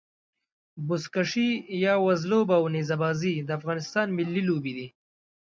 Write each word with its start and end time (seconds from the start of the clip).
بزکشي 0.87 1.49
يا 1.83 1.93
وزلوبه 2.05 2.53
او 2.59 2.65
نيزه 2.73 2.95
بازي 3.03 3.35
د 3.47 3.49
افغانستان 3.59 4.07
ملي 4.17 4.41
لوبي 4.49 4.71
دي. 4.77 4.87